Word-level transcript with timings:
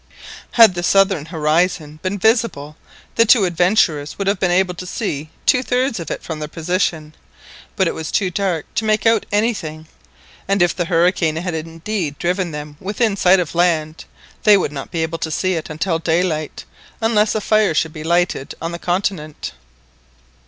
Had 0.53 0.73
the 0.73 0.81
southern 0.81 1.27
horizon 1.27 1.99
been 2.01 2.17
visible 2.17 2.75
the 3.17 3.23
two 3.23 3.45
adventurers 3.45 4.17
would 4.17 4.25
have 4.25 4.39
been 4.39 4.49
able 4.49 4.73
to 4.73 4.87
see 4.87 5.29
two 5.45 5.61
thirds 5.61 5.99
of 5.99 6.09
it 6.09 6.23
from 6.23 6.39
their 6.39 6.47
position; 6.47 7.13
but 7.75 7.87
it 7.87 7.93
was 7.93 8.09
too 8.11 8.31
dark 8.31 8.65
to 8.73 8.83
make 8.83 9.05
out 9.05 9.27
anything, 9.31 9.85
and 10.47 10.63
if 10.63 10.75
the 10.75 10.85
hurricane 10.85 11.35
had 11.35 11.53
indeed 11.53 12.17
driven 12.17 12.49
them 12.49 12.77
within 12.79 13.15
sight 13.15 13.39
of 13.39 13.53
land, 13.53 14.05
they 14.41 14.57
would 14.57 14.71
not 14.71 14.89
be 14.89 15.03
able 15.03 15.19
to 15.19 15.29
see 15.29 15.53
it 15.53 15.69
until 15.69 15.99
daylight, 15.99 16.65
unless 16.99 17.35
a 17.35 17.39
fire 17.39 17.75
should 17.75 17.93
be 17.93 18.03
lighted 18.03 18.55
on 18.59 18.71
the 18.71 18.79
continent. 18.79 19.51